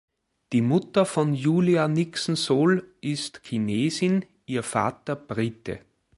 Die 0.51 0.63
Mutter 0.63 1.05
von 1.05 1.35
Julia 1.35 1.87
Nickson-Soul 1.87 2.91
ist 3.01 3.39
Chinesin, 3.43 4.25
ihr 4.47 4.63
Vater 4.63 5.15
Brite. 5.15 5.81